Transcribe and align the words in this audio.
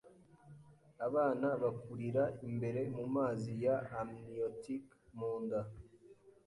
Abana 1.07 1.47
bakurira 1.61 2.23
imbere 2.47 2.81
mumazi 2.97 3.51
ya 3.65 3.75
amniotic 3.99 4.85
munda. 5.17 5.61